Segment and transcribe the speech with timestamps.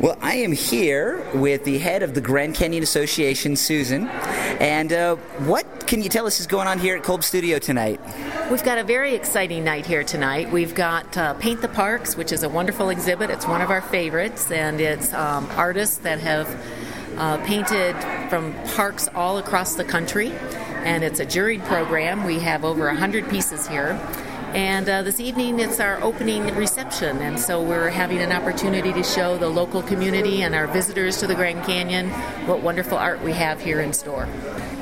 [0.00, 4.06] Well, I am here with the head of the Grand Canyon Association, Susan.
[4.60, 5.16] And uh,
[5.46, 8.00] what can you tell us is going on here at Kolb Studio tonight?
[8.48, 10.52] We've got a very exciting night here tonight.
[10.52, 13.28] We've got uh, Paint the Parks, which is a wonderful exhibit.
[13.28, 16.48] It's one of our favorites, and it's um, artists that have
[17.16, 17.96] uh, painted
[18.30, 20.30] from parks all across the country.
[20.84, 22.22] And it's a juried program.
[22.22, 23.98] We have over 100 pieces here.
[24.54, 29.02] And uh, this evening it's our opening reception, and so we're having an opportunity to
[29.02, 32.08] show the local community and our visitors to the Grand Canyon
[32.46, 34.26] what wonderful art we have here in store.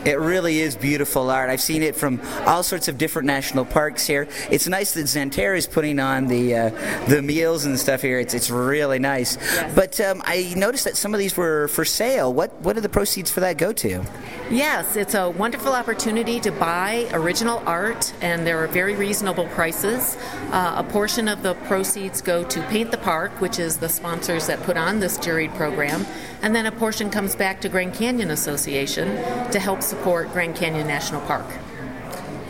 [0.07, 1.51] It really is beautiful art.
[1.51, 4.29] I've seen it from all sorts of different national parks here.
[4.51, 8.21] It's nice that Xanterra is putting on the uh, the meals and stuff here.
[8.21, 9.37] It's it's really nice.
[9.37, 9.75] Yes.
[9.75, 12.33] But um, I noticed that some of these were for sale.
[12.33, 14.05] What what do the proceeds for that go to?
[14.49, 20.17] Yes, it's a wonderful opportunity to buy original art, and there are very reasonable prices.
[20.53, 24.47] Uh, a portion of the proceeds go to Paint the Park, which is the sponsors
[24.47, 26.07] that put on this juried program,
[26.47, 29.09] and then a portion comes back to Grand Canyon Association
[29.51, 31.45] to help support Grand Canyon National Park.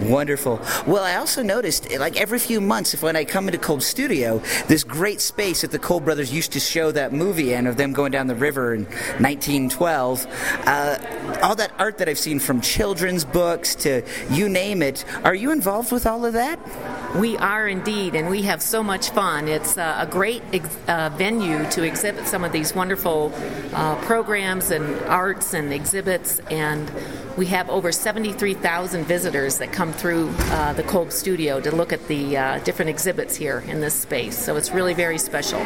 [0.02, 0.60] Wonderful.
[0.86, 4.42] Well, I also noticed, like every few months, if when I come into Kolb Studio,
[4.68, 7.94] this great space that the Kolb brothers used to show that movie in of them
[7.94, 10.26] going down the river in 1912.
[10.66, 15.06] Uh, all that art that I've seen from children's books to you name it.
[15.24, 16.58] Are you involved with all of that?
[17.18, 19.48] We are indeed, and we have so much fun.
[19.48, 23.32] It's uh, a great ex- uh, venue to exhibit some of these wonderful
[23.72, 26.90] uh, programs and arts and exhibits, and
[27.38, 32.06] we have over 73,000 visitors that come through uh, the Kolb studio to look at
[32.06, 34.36] the uh, different exhibits here in this space.
[34.36, 35.60] So it's really very special.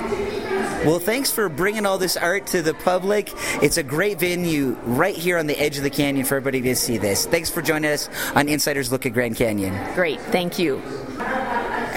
[0.85, 3.33] Well, thanks for bringing all this art to the public.
[3.61, 6.77] It's a great venue right here on the edge of the canyon for everybody to
[6.77, 7.27] see this.
[7.27, 9.75] Thanks for joining us on Insider's Look at Grand Canyon.
[9.95, 10.81] Great, thank you.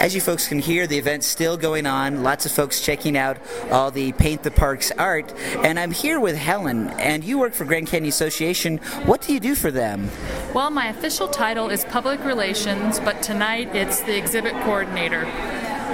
[0.03, 2.23] As you folks can hear, the event's still going on.
[2.23, 3.37] Lots of folks checking out
[3.71, 5.33] all the Paint the Parks art.
[5.63, 8.79] And I'm here with Helen, and you work for Grand Canyon Association.
[9.05, 10.09] What do you do for them?
[10.53, 15.23] Well, my official title is Public Relations, but tonight it's the Exhibit Coordinator.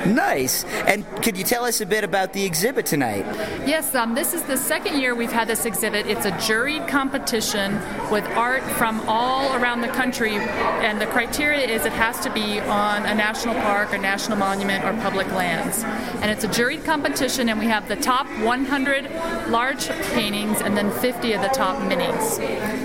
[0.06, 0.64] Nice.
[0.88, 3.26] And could you tell us a bit about the exhibit tonight?
[3.68, 6.08] Yes, um, this is the second year we've had this exhibit.
[6.08, 7.74] It's a juried competition
[8.12, 12.60] with art from all around the country, and the criteria is it has to be
[12.60, 15.84] on a national park, a national monument, or public lands.
[16.22, 20.92] And it's a juried competition, and we have the top 100 large paintings and then
[20.92, 22.40] 50 of the top minis.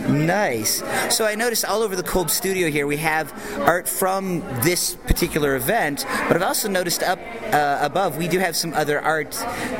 [0.08, 0.82] Nice.
[1.14, 5.56] So I noticed all over the Kolb studio here we have art from this particular
[5.56, 7.18] event, but I've also noticed up
[7.52, 9.32] uh, above we do have some other art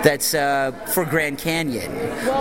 [0.03, 1.91] that's uh, for Grand Canyon.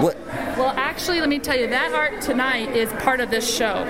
[0.02, 0.18] What?
[0.58, 3.84] Well, actually, let me tell you, that art tonight is part of this show.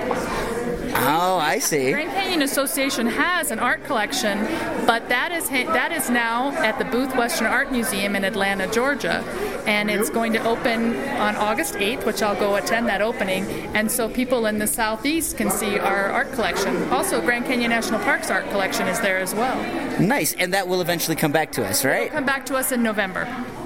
[0.96, 1.92] Oh, I see.
[1.92, 4.38] Grand Canyon Association has an art collection,
[4.86, 9.24] but that is that is now at the Booth Western Art Museum in Atlanta, Georgia,
[9.66, 13.46] and it's going to open on August 8th, which I'll go attend that opening,
[13.76, 16.76] and so people in the southeast can see our art collection.
[16.90, 19.58] Also, Grand Canyon National Park's art collection is there as well.
[20.00, 22.12] Nice, and that will eventually come back to us, right?
[22.12, 23.22] Come back to us in November,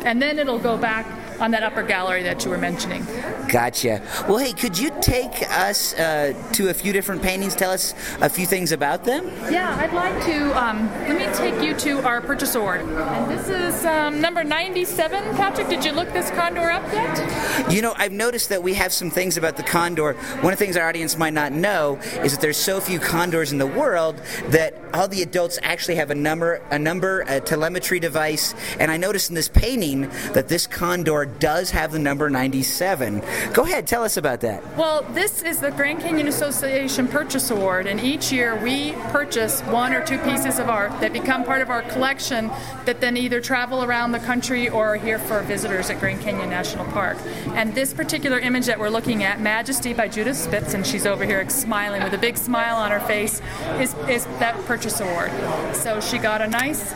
[0.05, 1.05] and then it'll go back
[1.39, 3.05] on that upper gallery that you were mentioning.
[3.47, 4.01] Gotcha.
[4.27, 7.55] Well, hey, could you take us uh, to a few different paintings?
[7.55, 9.27] Tell us a few things about them.
[9.51, 10.57] Yeah, I'd like to.
[10.61, 12.81] Um, let me take you to our purchase award.
[12.81, 15.35] And this is um, number 97.
[15.35, 17.71] Patrick, did you look this condor up yet?
[17.71, 20.13] You know, I've noticed that we have some things about the condor.
[20.13, 23.51] One of the things our audience might not know is that there's so few condors
[23.51, 24.17] in the world
[24.49, 28.55] that all the adults actually have a number, a number, a telemetry device.
[28.79, 33.21] And I noticed in this painting that this condor does have the number 97.
[33.53, 34.63] Go ahead, tell us about that.
[34.77, 39.93] Well, this is the Grand Canyon Association Purchase Award, and each year we purchase one
[39.93, 42.49] or two pieces of art that become part of our collection
[42.85, 46.49] that then either travel around the country or are here for visitors at Grand Canyon
[46.49, 47.17] National Park.
[47.49, 51.25] And this particular image that we're looking at, Majesty by Judith Spitz, and she's over
[51.25, 53.41] here smiling with a big smile on her face,
[53.79, 55.31] is, is that purchase award.
[55.75, 56.93] So she got a nice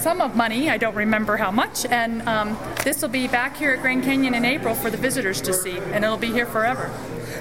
[0.00, 0.70] sum of money.
[0.70, 1.84] I don't remember how much.
[1.84, 5.42] And um, this will be back here at Grand Canyon in April for the visitors
[5.42, 6.90] to see, and it'll be here forever.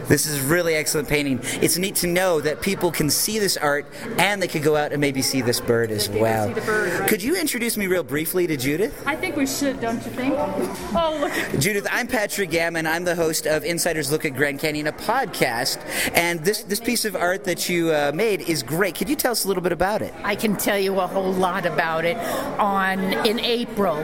[0.08, 1.40] This is really excellent painting.
[1.62, 3.86] It's neat to know that people can see this art
[4.18, 6.48] and they could go out and maybe see this bird as well.
[6.48, 7.10] see the bird, right?
[7.10, 9.04] Could you introduce me real briefly to Judith?
[9.06, 10.36] I think we should, don't you think?
[10.38, 11.62] Oh, look.
[11.62, 12.88] Judith, I'm Patrick Gammon.
[12.88, 15.80] I'm the host of Insiders Look at Grand Canyon, a podcast.
[16.16, 18.96] And this, this piece of art that you uh, made is great.
[18.96, 20.14] Could you tell us a little bit about it?
[20.24, 22.18] I can tell you a whole lot about it.
[22.60, 23.98] On in April,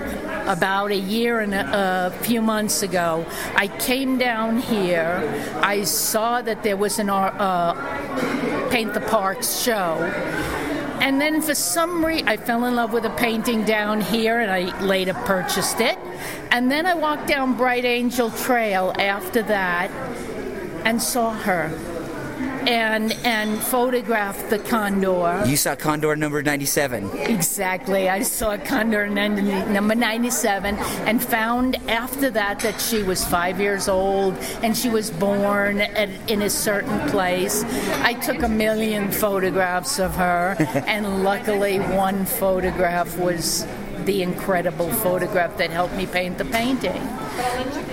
[0.47, 3.25] about a year and a, a few months ago,
[3.55, 5.21] I came down here.
[5.61, 7.73] I saw that there was an art- uh,
[8.69, 9.95] Paint the Parks show.
[10.99, 14.51] and then for some reason, I fell in love with a painting down here, and
[14.51, 15.97] I later purchased it.
[16.51, 19.91] And then I walked down Bright Angel Trail after that,
[20.83, 21.69] and saw her
[22.67, 25.43] and and photographed the condor.
[25.45, 27.09] You saw Condor number 97.
[27.17, 28.09] Exactly.
[28.09, 34.35] I saw Condor number 97 and found after that that she was five years old
[34.63, 37.63] and she was born at, in a certain place.
[38.03, 40.55] I took a million photographs of her,
[40.87, 43.65] and luckily one photograph was
[44.05, 47.01] the incredible photograph that helped me paint the painting.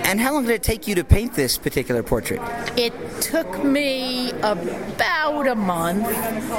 [0.05, 2.41] And how long did it take you to paint this particular portrait?
[2.77, 6.07] It took me about a month,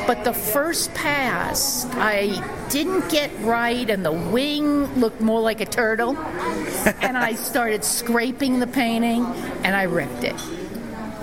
[0.07, 5.67] but the first pass I didn't get right, and the wing looked more like a
[5.67, 6.17] turtle.
[7.01, 9.25] and I started scraping the painting,
[9.65, 10.35] and I ripped it.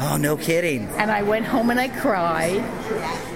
[0.04, 0.88] Oh, no kidding.
[0.98, 2.64] And I went home and I cried.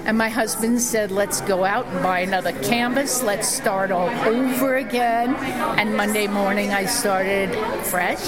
[0.05, 3.23] And my husband said, Let's go out and buy another canvas.
[3.23, 5.33] Let's start all over again.
[5.79, 7.49] And Monday morning I started
[7.85, 8.23] fresh.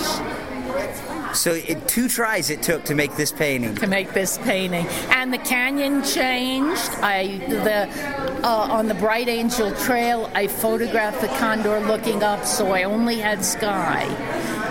[1.35, 3.75] So it, two tries it took to make this painting.
[3.75, 6.89] To make this painting, and the canyon changed.
[7.01, 7.87] I the
[8.43, 13.19] uh, on the Bright Angel Trail, I photographed the condor looking up, so I only
[13.19, 14.03] had sky.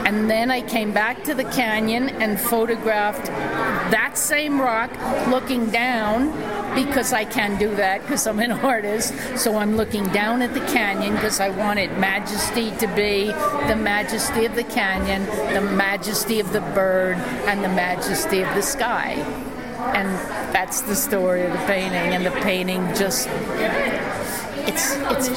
[0.06, 4.90] And then I came back to the canyon and photographed that same rock
[5.28, 6.32] looking down
[6.76, 9.14] because I can do that because I'm an artist.
[9.36, 13.26] So I'm looking down at the canyon because I wanted majesty to be
[13.66, 15.24] the majesty of the canyon,
[15.54, 19.14] the majesty of the bird, and the majesty of the sky.
[19.94, 20.08] And
[20.54, 22.14] that's the story of the painting.
[22.14, 23.28] And the painting just
[24.66, 25.28] it's it's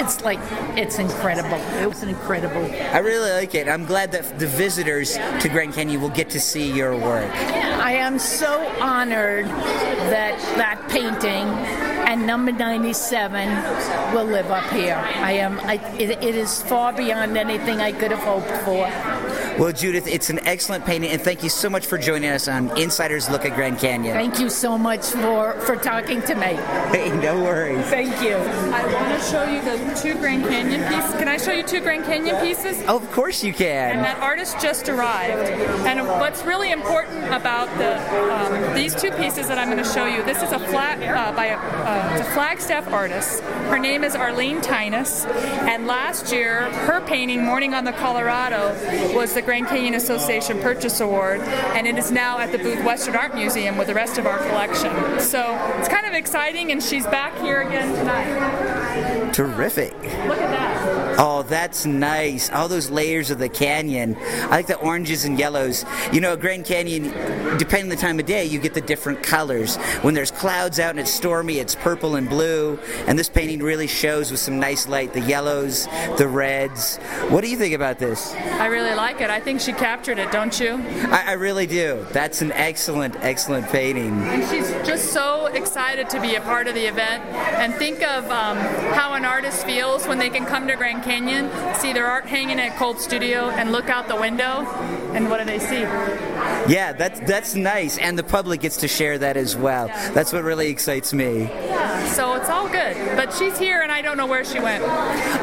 [0.00, 0.38] it's like
[0.76, 1.58] it's incredible.
[1.82, 2.64] It was incredible.
[2.92, 3.68] I really like it.
[3.68, 7.30] I'm glad that the visitors to Grand Canyon will get to see your work.
[7.34, 11.46] I am so honored that that painting
[12.10, 13.48] and number 97
[14.14, 14.96] will live up here.
[14.96, 15.60] I am.
[15.60, 18.86] I, it, it is far beyond anything I could have hoped for.
[19.60, 22.74] Well, Judith, it's an excellent painting, and thank you so much for joining us on
[22.78, 24.14] Insider's Look at Grand Canyon.
[24.16, 26.56] Thank you so much for, for talking to me.
[26.96, 27.84] Hey, no worries.
[27.88, 28.36] Thank you.
[28.36, 31.14] I want to show you the two Grand Canyon pieces.
[31.16, 32.82] Can I show you two Grand Canyon pieces?
[32.88, 33.96] Oh, of course you can.
[33.96, 35.50] And that artist just arrived.
[35.86, 38.00] And what's really important about the
[38.32, 41.36] um, these two pieces that I'm going to show you, this is a flat uh,
[41.36, 43.40] by a, uh, a Flagstaff artist.
[43.68, 45.26] Her name is Arlene Tynas,
[45.68, 48.70] and last year her painting "Morning on the Colorado"
[49.14, 53.16] was the Grand Canyon Association Purchase Award, and it is now at the Booth Western
[53.16, 54.92] Art Museum with the rest of our collection.
[55.18, 59.32] So it's kind of exciting, and she's back here again tonight.
[59.34, 59.92] Terrific.
[59.92, 60.59] Look at that.
[61.22, 62.50] Oh, that's nice.
[62.50, 64.16] All those layers of the canyon.
[64.18, 65.84] I like the oranges and yellows.
[66.12, 67.04] You know, Grand Canyon,
[67.58, 69.76] depending on the time of day, you get the different colors.
[70.02, 72.78] When there's clouds out and it's stormy, it's purple and blue.
[73.06, 75.86] And this painting really shows with some nice light the yellows,
[76.16, 76.96] the reds.
[77.28, 78.32] What do you think about this?
[78.34, 79.28] I really like it.
[79.28, 80.76] I think she captured it, don't you?
[81.10, 82.06] I, I really do.
[82.12, 84.22] That's an excellent, excellent painting.
[84.22, 87.24] And she's just so excited to be a part of the event.
[87.60, 88.56] And think of um,
[88.94, 92.60] how an artist feels when they can come to Grand Canyon, see their art hanging
[92.60, 94.66] at Kolb Studio, and look out the window,
[95.14, 95.80] and what do they see?
[96.72, 99.88] Yeah, that's that's nice, and the public gets to share that as well.
[100.14, 101.42] That's what really excites me.
[101.42, 102.96] Yeah, so it's all good.
[103.16, 104.84] But she's here, and I don't know where she went.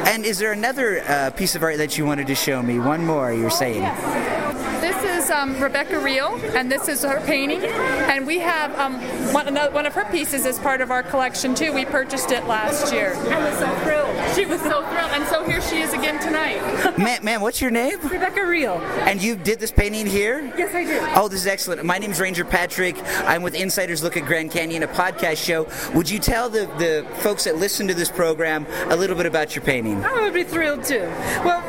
[0.07, 2.79] And is there another uh, piece of art that you wanted to show me?
[2.79, 3.83] One more, you're saying?
[5.01, 7.61] This is um, Rebecca Reel, and this is her painting.
[7.61, 8.95] And we have um,
[9.31, 11.71] one, another, one of her pieces as part of our collection too.
[11.71, 13.13] We purchased it last year.
[13.13, 14.35] I was so thrilled.
[14.35, 16.57] She was so thrilled, and so here she is again tonight.
[16.97, 17.99] Man, man, what's your name?
[18.01, 18.77] Rebecca Reel.
[19.05, 20.51] And you did this painting here?
[20.57, 21.03] Yes, I did.
[21.15, 21.83] Oh, this is excellent.
[21.85, 22.95] My name is Ranger Patrick.
[23.19, 25.67] I'm with Insiders Look at Grand Canyon, a podcast show.
[25.95, 29.55] Would you tell the, the folks that listen to this program a little bit about
[29.55, 30.03] your painting?
[30.03, 31.01] I would be thrilled too.
[31.45, 31.61] Well,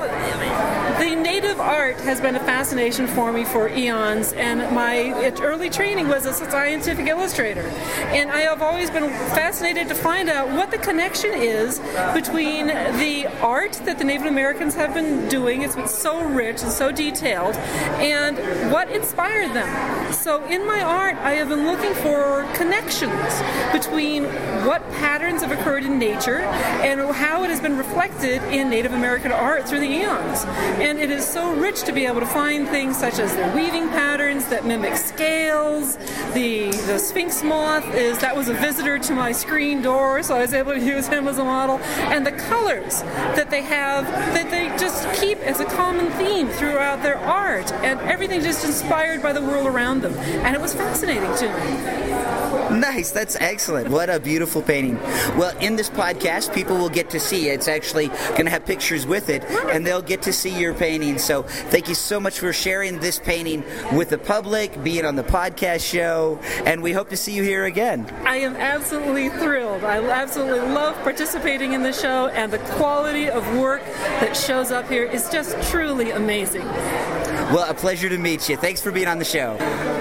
[0.98, 6.08] the native art has been a fascination for me for eons, and my early training
[6.08, 7.62] was as a scientific illustrator.
[8.08, 11.78] And I have always been fascinated to find out what the connection is
[12.14, 16.72] between the art that the Native Americans have been doing, it's been so rich and
[16.72, 17.54] so detailed,
[18.00, 18.36] and
[18.72, 19.68] what inspired them.
[20.12, 24.24] So in my art, I have been looking for connections between
[24.64, 29.32] what patterns have occurred in nature and how it has been reflected in Native American
[29.32, 30.44] art through the eons.
[30.80, 33.88] And it is so rich to be able to find things such as the weaving
[33.88, 35.96] patterns that mimic scales.
[36.34, 40.40] The the Sphinx moth is that was a visitor to my screen door, so I
[40.40, 41.78] was able to use him as a model.
[42.12, 43.02] And the colors
[43.36, 48.00] that they have that they just keep as a common theme throughout their art, and
[48.00, 50.14] everything just inspired by the world around them.
[50.44, 52.48] And it was fascinating to me.
[52.70, 53.88] Nice, that's excellent.
[53.88, 54.96] What a beautiful painting.
[55.38, 57.54] Well, in this podcast, people will get to see it.
[57.54, 61.18] It's actually going to have pictures with it, and they'll get to see your painting.
[61.18, 63.64] So, thank you so much for sharing this painting
[63.94, 67.64] with the public, being on the podcast show, and we hope to see you here
[67.64, 68.06] again.
[68.26, 69.84] I am absolutely thrilled.
[69.84, 73.82] I absolutely love participating in the show, and the quality of work
[74.20, 76.66] that shows up here is just truly amazing.
[76.66, 78.58] Well, a pleasure to meet you.
[78.58, 79.56] Thanks for being on the show.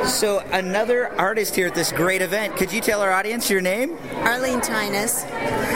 [0.08, 2.56] So, another artist here at this great event.
[2.56, 3.98] Could you tell our audience your name?
[4.24, 5.26] Arlene Tinus.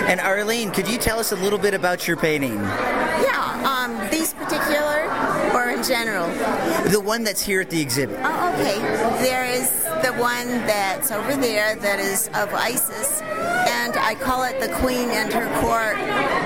[0.08, 2.56] And Arlene, could you tell us a little bit about your painting?
[2.56, 5.04] Yeah, um, these particular
[5.54, 6.28] or in general?
[6.90, 8.18] The one that's here at the exhibit.
[8.22, 8.80] Oh, okay.
[9.22, 9.70] There is
[10.02, 13.11] the one that's over there that is of Isis,
[14.02, 15.96] I call it the Queen and her court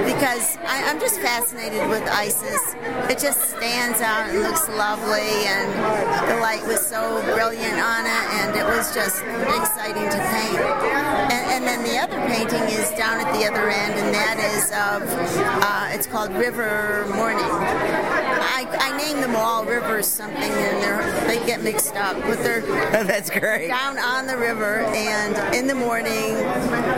[0.04, 2.76] because I, I'm just fascinated with Isis.
[3.10, 5.72] It just stands out and looks lovely, and
[6.30, 9.24] the light was so brilliant on it, and it was just
[9.56, 10.60] exciting to paint.
[11.32, 14.70] And, and then the other painting is down at the other end, and that is
[14.76, 15.08] of,
[15.64, 17.40] uh, it's called River Morning.
[18.48, 22.62] I, I name them all rivers something, and they're, they get mixed up, but they're
[23.04, 23.68] that's great.
[23.68, 26.36] down on the river and in the morning,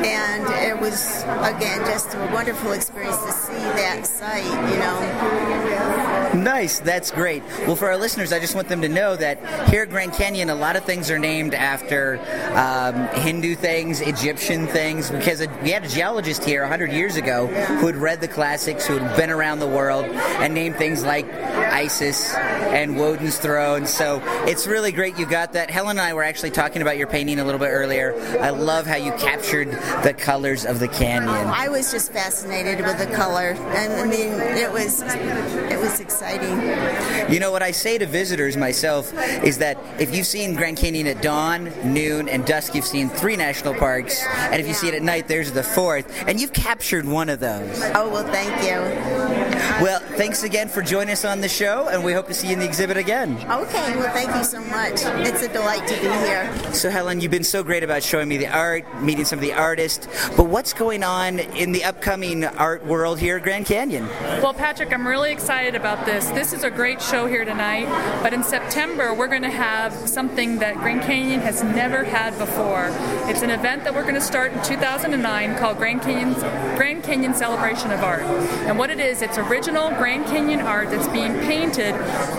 [0.06, 4.44] and it was again just a wonderful experience to see that site.
[4.46, 7.42] You know, Nice, that's great.
[7.66, 10.50] Well, for our listeners, I just want them to know that here at Grand Canyon,
[10.50, 12.20] a lot of things are named after
[12.54, 17.88] um, Hindu things, Egyptian things, because we had a geologist here 100 years ago who
[17.88, 22.34] had read the classics, who had been around the world, and named things like Isis
[22.34, 23.86] and Wotan's throne.
[23.86, 25.70] So it's really great you got that.
[25.70, 28.14] Helen and I were actually talking about your painting a little bit earlier.
[28.42, 29.72] I love how you captured
[30.04, 31.30] the colors of the canyon.
[31.30, 37.32] I was just fascinated with the color, and I mean, it was it was exciting.
[37.32, 39.14] You know what I say to visitors myself
[39.44, 43.36] is that if you've seen Grand Canyon at dawn, noon, and dusk, you've seen three
[43.36, 47.06] national parks, and if you see it at night, there's the fourth, and you've captured
[47.06, 47.82] one of those.
[47.96, 49.37] Oh well, thank you.
[49.82, 52.54] Well, thanks again for joining us on the show, and we hope to see you
[52.54, 53.36] in the exhibit again.
[53.38, 55.02] Okay, well, thank you so much.
[55.28, 56.74] It's a delight to be here.
[56.74, 59.54] So, Helen, you've been so great about showing me the art, meeting some of the
[59.54, 64.08] artists, but what's going on in the upcoming art world here at Grand Canyon?
[64.42, 66.28] Well, Patrick, I'm really excited about this.
[66.30, 67.88] This is a great show here tonight,
[68.22, 72.90] but in September we're going to have something that Grand Canyon has never had before.
[73.30, 76.34] It's an event that we're going to start in 2009 called Grand Canyon
[76.76, 78.24] Grand Canyon Celebration of Art.
[78.68, 81.94] And what it is, it's original Grand Canyon art that's being painted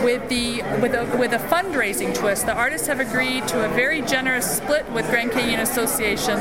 [0.04, 2.46] with the with a with a fundraising twist.
[2.46, 6.38] The artists have agreed to a very generous split with Grand Canyon Association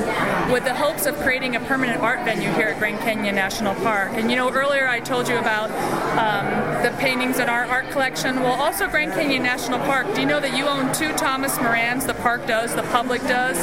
[0.51, 4.11] with the hopes of creating a permanent art venue here at Grand Canyon National Park.
[4.13, 5.71] And you know, earlier I told you about
[6.17, 8.41] um, the paintings in our art collection.
[8.41, 10.13] Well, also Grand Canyon National Park.
[10.15, 12.05] Do you know that you own two Thomas Morans?
[12.05, 13.57] The park does, the public does,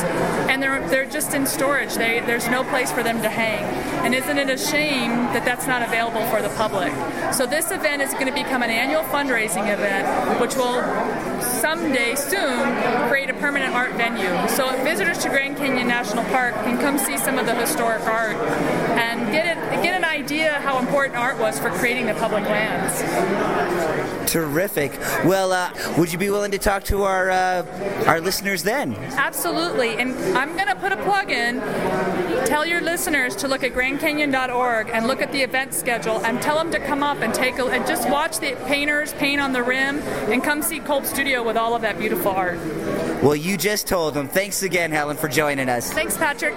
[0.48, 1.94] and they're they're just in storage.
[1.94, 3.62] They, there's no place for them to hang.
[4.04, 6.93] And isn't it a shame that that's not available for the public?
[7.32, 10.80] So this event is going to become an annual fundraising event, which will
[11.64, 14.28] someday soon create a permanent art venue.
[14.48, 18.36] So visitors to Grand Canyon National Park can come see some of the historic art
[18.98, 23.00] and get it, get an idea how important art was for creating the public lands.
[24.30, 24.92] Terrific.
[25.24, 28.94] Well, uh, would you be willing to talk to our uh, our listeners then?
[29.16, 29.96] Absolutely.
[29.96, 31.60] And I'm going to put a plug in.
[32.44, 36.56] Tell your listeners to look at grandcanyon.org and look at the event schedule and tell
[36.56, 39.62] them to come up and take a and just watch the painters paint on the
[39.62, 42.58] rim and come see Kolb Studio with all of that beautiful art.
[43.22, 44.28] Well, you just told them.
[44.28, 45.92] Thanks again, Helen, for joining us.
[45.92, 46.54] Thanks, Patrick.